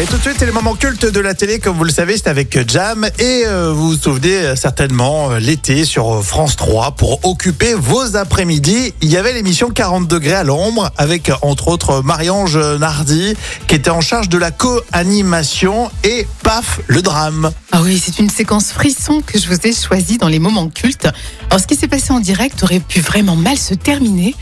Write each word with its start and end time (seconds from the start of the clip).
Et 0.00 0.06
tout 0.06 0.16
de 0.16 0.22
suite, 0.22 0.36
c'est 0.38 0.46
le 0.46 0.52
moment 0.52 0.74
culte 0.76 1.04
de 1.04 1.20
la 1.20 1.34
télé, 1.34 1.58
comme 1.58 1.76
vous 1.76 1.84
le 1.84 1.92
savez, 1.92 2.16
c'est 2.16 2.28
avec 2.28 2.66
Jam. 2.70 3.04
Et 3.18 3.42
euh, 3.44 3.70
vous 3.70 3.90
vous 3.90 3.98
souvenez 3.98 4.34
euh, 4.34 4.56
certainement, 4.56 5.30
euh, 5.30 5.38
l'été 5.38 5.84
sur 5.84 6.24
France 6.24 6.56
3, 6.56 6.92
pour 6.92 7.22
occuper 7.26 7.74
vos 7.74 8.16
après-midi, 8.16 8.94
il 9.02 9.10
y 9.10 9.18
avait 9.18 9.34
l'émission 9.34 9.68
40 9.68 10.08
degrés 10.08 10.32
à 10.32 10.42
l'ombre, 10.42 10.90
avec 10.96 11.30
entre 11.42 11.68
autres 11.68 12.00
Marie-Ange 12.00 12.56
Nardi, 12.78 13.34
qui 13.66 13.74
était 13.74 13.90
en 13.90 14.00
charge 14.00 14.30
de 14.30 14.38
la 14.38 14.50
co-animation, 14.50 15.90
et 16.02 16.26
paf, 16.42 16.80
le 16.86 17.02
drame. 17.02 17.50
Ah 17.70 17.82
oui, 17.82 18.02
c'est 18.02 18.18
une 18.18 18.30
séquence 18.30 18.72
frisson 18.72 19.20
que 19.20 19.38
je 19.38 19.48
vous 19.48 19.66
ai 19.66 19.74
choisie 19.74 20.16
dans 20.16 20.28
les 20.28 20.38
moments 20.38 20.70
cultes. 20.70 21.08
Alors, 21.50 21.60
ce 21.60 21.66
qui 21.66 21.76
s'est 21.76 21.88
passé 21.88 22.14
en 22.14 22.20
direct 22.20 22.62
aurait 22.62 22.80
pu 22.80 23.00
vraiment 23.00 23.36
mal 23.36 23.58
se 23.58 23.74
terminer. 23.74 24.34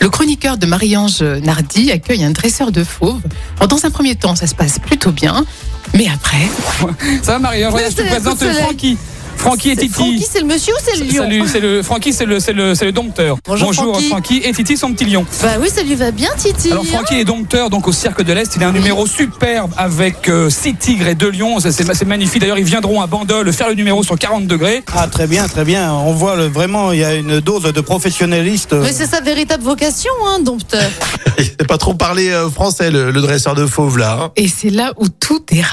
Le 0.00 0.08
chroniqueur 0.10 0.56
de 0.58 0.66
Marie-Ange 0.66 1.22
Nardi 1.22 1.90
accueille 1.90 2.24
un 2.24 2.30
dresseur 2.30 2.70
de 2.70 2.84
fauves. 2.84 3.20
Alors, 3.56 3.68
dans 3.68 3.84
un 3.84 3.90
premier 3.90 4.14
temps, 4.14 4.36
ça 4.36 4.46
se 4.46 4.54
passe 4.54 4.78
plutôt 4.78 5.10
bien. 5.12 5.44
Mais 5.94 6.06
après, 6.08 6.48
Ça 7.22 7.32
va 7.32 7.38
Marie, 7.38 7.62
je 7.62 7.96
te 7.96 8.02
présente. 8.02 8.38
Francky. 8.38 8.98
Francky 9.46 9.70
et 9.70 9.76
Titi. 9.76 9.92
Francky, 9.94 10.26
c'est 10.30 10.40
le 10.40 10.46
monsieur 10.46 10.72
ou 10.74 10.76
c'est 10.82 10.96
le 10.98 11.04
lion 11.04 11.22
Salut, 11.22 11.42
c'est 11.46 11.60
le 11.60 11.82
Francky, 11.82 12.12
c'est 12.12 12.24
le, 12.26 12.40
c'est 12.40 12.52
le, 12.52 12.74
c'est 12.74 12.84
le 12.84 12.92
dompteur. 12.92 13.36
Bonjour, 13.46 13.72
Francky. 14.08 14.40
et 14.44 14.52
Titi, 14.52 14.76
son 14.76 14.92
petit 14.92 15.04
lion. 15.04 15.24
Bah 15.42 15.52
oui, 15.60 15.68
ça 15.72 15.82
lui 15.82 15.94
va 15.94 16.10
bien, 16.10 16.30
Titi. 16.36 16.70
Alors 16.72 16.84
Francky 16.84 17.14
est 17.20 17.24
dompteur 17.24 17.70
donc 17.70 17.86
au 17.86 17.92
Cirque 17.92 18.22
de 18.22 18.32
l'Est. 18.32 18.52
Il 18.56 18.64
a 18.64 18.68
un 18.68 18.72
numéro 18.72 19.06
superbe 19.06 19.72
avec 19.76 20.28
euh, 20.28 20.50
six 20.50 20.74
tigres 20.74 21.06
et 21.06 21.14
deux 21.14 21.30
lions. 21.30 21.60
Ça, 21.60 21.70
C'est 21.70 21.84
c'est 21.94 22.04
magnifique. 22.04 22.40
D'ailleurs, 22.40 22.58
ils 22.58 22.64
viendront 22.64 23.00
à 23.00 23.06
Bandol 23.06 23.52
faire 23.52 23.68
le 23.68 23.74
numéro 23.74 24.02
sur 24.02 24.18
40 24.18 24.46
degrés. 24.46 24.82
Ah 24.94 25.06
très 25.06 25.26
bien, 25.26 25.46
très 25.46 25.64
bien. 25.64 25.92
On 25.92 26.12
voit 26.12 26.36
le- 26.36 26.46
vraiment, 26.48 26.90
il 26.92 26.98
y 27.00 27.04
a 27.04 27.14
une 27.14 27.40
dose 27.40 27.62
de 27.62 27.80
professionnaliste. 27.80 28.72
Mais 28.72 28.92
c'est 28.92 29.06
sa 29.06 29.20
véritable 29.20 29.62
vocation, 29.62 30.10
hein, 30.26 30.40
dompteur. 30.40 30.90
Il 31.38 31.44
sait 31.44 31.52
pas 31.68 31.76
trop 31.78 31.94
parler 31.94 32.30
euh, 32.30 32.48
français, 32.50 32.90
le, 32.90 33.10
le 33.10 33.20
dresseur 33.20 33.54
de 33.54 33.66
fauves, 33.66 33.98
là. 33.98 34.18
hein. 34.22 34.30
et 34.36 34.48
c'est 34.48 34.70
là 34.70 34.92
où 34.96 35.06
tout 35.08 35.44
dérape. 35.46 35.70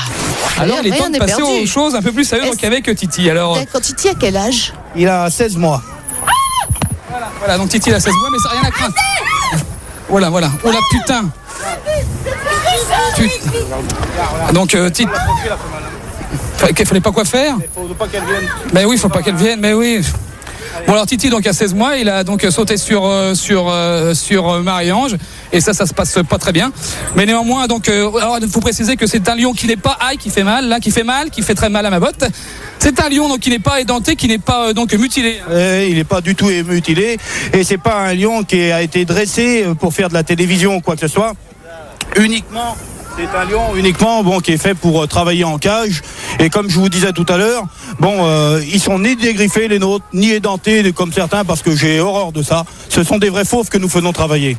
Alors, 0.59 0.77
il 0.83 0.93
est 0.93 0.97
temps 0.97 1.09
de 1.09 1.17
passer 1.17 1.37
perdu. 1.37 1.63
aux 1.63 1.65
choses 1.65 1.95
un 1.95 2.01
peu 2.01 2.11
plus 2.11 2.25
sérieuses 2.25 2.47
Est-ce- 2.49 2.55
donc 2.57 2.63
avec 2.65 2.93
Titi. 2.95 3.29
Alors, 3.29 3.57
D'accord, 3.63 3.79
Titi, 3.79 4.09
à 4.09 4.13
quel 4.13 4.35
âge 4.35 4.73
Il 4.93 5.07
a 5.07 5.29
16 5.29 5.55
mois. 5.55 5.81
voilà, 7.39 7.57
donc 7.57 7.69
Titi 7.69 7.89
il 7.89 7.95
a 7.95 7.99
16 8.01 8.13
mois, 8.13 8.29
mais 8.29 8.37
ça 8.39 8.49
n'a 8.49 8.59
rien 8.59 8.67
à 8.67 8.71
craindre. 8.71 8.95
Voilà, 10.09 10.29
voilà. 10.29 10.51
Oh 10.65 10.69
la 10.69 10.79
putain. 10.91 11.29
Putain. 13.15 14.51
Donc, 14.51 14.75
euh, 14.75 14.89
Titi. 14.89 15.09
Qu'il 16.75 16.85
fallait 16.85 16.99
pas 16.99 17.13
quoi 17.13 17.23
faire 17.23 17.55
Faut 17.73 17.83
pas 17.93 18.07
qu'elle 18.09 18.25
vienne. 18.25 18.49
Ben 18.73 18.85
oui, 18.85 18.97
faut 18.97 19.07
pas 19.07 19.21
qu'elle 19.21 19.35
vienne, 19.35 19.61
mais 19.61 19.71
oui. 19.71 20.01
Bon 20.87 20.93
alors 20.93 21.05
Titi 21.05 21.29
donc 21.29 21.45
à 21.45 21.53
16 21.53 21.75
mois, 21.75 21.97
il 21.97 22.09
a 22.09 22.23
donc 22.23 22.45
sauté 22.49 22.77
sur 22.77 23.05
euh, 23.05 23.35
sur 23.35 23.69
euh, 23.69 24.15
sur 24.15 24.63
Marie-Ange 24.63 25.17
et 25.51 25.61
ça 25.61 25.71
ça 25.71 25.85
se 25.85 25.93
passe 25.93 26.17
pas 26.27 26.39
très 26.39 26.51
bien. 26.51 26.71
Mais 27.15 27.27
néanmoins 27.27 27.67
donc 27.67 27.87
alors 27.89 28.39
il 28.41 28.49
faut 28.49 28.59
préciser 28.59 28.97
que 28.97 29.05
c'est 29.05 29.29
un 29.29 29.35
lion 29.35 29.53
qui 29.53 29.67
n'est 29.67 29.77
pas 29.77 29.95
aïe 30.01 30.17
qui 30.17 30.31
fait 30.31 30.43
mal, 30.43 30.67
là 30.67 30.79
qui 30.79 30.89
fait 30.89 31.03
mal, 31.03 31.29
qui 31.29 31.43
fait 31.43 31.53
très 31.53 31.69
mal 31.69 31.85
à 31.85 31.91
ma 31.91 31.99
botte. 31.99 32.23
C'est 32.83 32.99
un 32.99 33.07
lion 33.07 33.29
donc 33.29 33.39
qui 33.39 33.49
n'est 33.49 33.59
pas 33.59 33.79
édenté, 33.79 34.17
qui 34.17 34.27
n'est 34.27 34.39
pas 34.39 34.67
euh, 34.67 34.73
donc 34.73 34.91
mutilé. 34.91 35.39
Euh, 35.49 35.87
il 35.89 35.95
n'est 35.95 36.03
pas 36.03 36.19
du 36.19 36.35
tout 36.35 36.49
mutilé 36.67 37.17
et 37.53 37.63
c'est 37.63 37.77
pas 37.77 38.01
un 38.01 38.13
lion 38.13 38.43
qui 38.43 38.59
a 38.73 38.81
été 38.81 39.05
dressé 39.05 39.63
pour 39.79 39.93
faire 39.93 40.09
de 40.09 40.13
la 40.13 40.23
télévision 40.23 40.75
ou 40.75 40.81
quoi 40.81 40.95
que 40.95 40.99
ce 40.99 41.07
soit. 41.07 41.31
Uniquement, 42.17 42.75
c'est 43.15 43.37
un 43.37 43.45
lion 43.45 43.77
uniquement 43.77 44.21
bon 44.21 44.41
qui 44.41 44.51
est 44.51 44.57
fait 44.57 44.73
pour 44.73 45.01
euh, 45.01 45.07
travailler 45.07 45.45
en 45.45 45.57
cage 45.59 46.01
et 46.39 46.49
comme 46.49 46.69
je 46.69 46.77
vous 46.77 46.89
disais 46.89 47.13
tout 47.13 47.25
à 47.29 47.37
l'heure, 47.37 47.63
bon 48.01 48.17
euh, 48.19 48.61
ils 48.67 48.81
sont 48.81 48.99
ni 48.99 49.15
dégriffés 49.15 49.69
les 49.69 49.79
nôtres, 49.79 50.03
ni 50.11 50.31
édentés 50.31 50.91
comme 50.91 51.13
certains 51.13 51.45
parce 51.45 51.61
que 51.61 51.73
j'ai 51.73 52.01
horreur 52.01 52.33
de 52.33 52.43
ça. 52.43 52.65
Ce 52.89 53.01
sont 53.05 53.17
des 53.17 53.29
vrais 53.29 53.45
fauves 53.45 53.69
que 53.69 53.77
nous 53.77 53.87
faisons 53.87 54.11
travailler. 54.11 54.57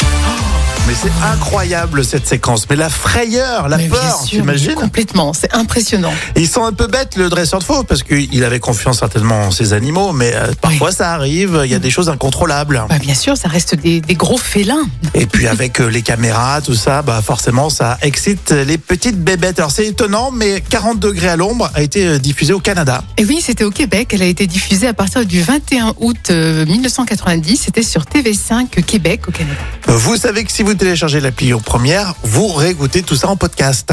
Mais 0.86 0.92
c'est 0.94 1.12
incroyable 1.24 2.04
cette 2.04 2.26
séquence. 2.26 2.68
Mais 2.68 2.76
la 2.76 2.90
frayeur, 2.90 3.68
la 3.68 3.78
Mais 3.78 3.88
peur, 3.88 4.22
t'imagines 4.26 4.74
Complètement, 4.74 5.32
c'est 5.32 5.54
impressionnant. 5.54 6.12
Et 6.36 6.42
Ils 6.42 6.48
sont 6.48 6.64
un 6.64 6.72
peu 6.72 6.86
bêtes, 6.86 7.16
le 7.16 7.30
dresseur 7.30 7.60
de 7.60 7.64
fauves, 7.64 7.86
parce 7.86 8.02
qu'il 8.02 8.44
avait 8.44 8.60
confiance 8.60 8.98
certainement 8.98 9.46
en 9.46 9.50
ses 9.50 9.72
animaux, 9.72 10.12
mais 10.12 10.32
euh, 10.34 10.52
parfois 10.60 10.92
ça 10.92 11.12
arrive, 11.12 11.62
il 11.64 11.70
y 11.70 11.74
a 11.74 11.78
des 11.78 11.88
choses 11.88 12.10
incontrôlables. 12.10 12.84
Bah, 12.88 12.98
bien 12.98 13.14
sûr, 13.14 13.34
ça 13.36 13.48
reste 13.48 13.74
des, 13.76 14.02
des 14.02 14.14
gros 14.14 14.36
félins. 14.36 14.86
Et 15.14 15.24
puis 15.24 15.48
avec 15.48 15.80
euh, 15.80 15.86
les 15.86 16.02
caméras, 16.02 16.60
tout 16.60 16.74
ça, 16.74 17.00
bah 17.00 17.22
forcément 17.24 17.70
ça 17.70 17.96
excite 18.02 18.50
les 18.50 18.76
petites 18.76 19.18
bébêtes. 19.18 19.58
Alors 19.60 19.70
c'est 19.70 19.86
étonnant, 19.86 20.30
mais 20.30 20.60
40 20.68 21.00
degrés 21.00 21.28
à 21.28 21.36
l'ombre 21.36 21.70
a 21.74 21.80
été 21.80 22.06
euh, 22.06 22.18
diffusé 22.18 22.52
au 22.52 22.60
Canada. 22.60 23.02
Et 23.16 23.24
oui, 23.24 23.40
c'était 23.40 23.64
au 23.64 23.70
Québec. 23.70 24.10
Elle 24.12 24.22
a 24.22 24.26
été 24.26 24.46
diffusée 24.46 24.86
à 24.86 24.94
partir 24.94 25.24
du 25.24 25.40
21 25.40 25.94
août 25.98 26.28
euh, 26.30 26.66
1990. 26.66 27.56
C'était 27.56 27.82
sur 27.82 28.02
TV5 28.02 28.68
Québec 28.84 29.22
au 29.28 29.30
Canada. 29.30 29.60
Vous 29.86 30.16
savez 30.16 30.44
que 30.44 30.52
si 30.52 30.62
vous 30.62 30.73
téléchargez 30.74 31.20
l'appli 31.20 31.46
Lyon 31.46 31.60
Première, 31.64 32.14
vous 32.22 32.48
réécoutez 32.48 33.02
tout 33.02 33.16
ça 33.16 33.28
en 33.28 33.36
podcast. 33.36 33.92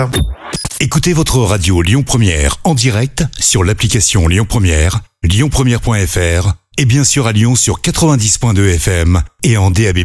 Écoutez 0.79 1.13
votre 1.13 1.37
radio 1.39 1.81
Lyon 1.81 2.03
Première 2.03 2.57
en 2.63 2.73
direct 2.73 3.23
sur 3.39 3.63
l'application 3.63 4.27
Lyon 4.27 4.45
Première, 4.47 5.01
lyonpremière.fr 5.23 6.53
et 6.77 6.85
bien 6.85 7.03
sûr 7.03 7.27
à 7.27 7.31
Lyon 7.31 7.55
sur 7.55 7.81
90.2 7.81 8.75
FM 8.75 9.21
et 9.43 9.57
en 9.57 9.69
DAB+. 9.71 9.99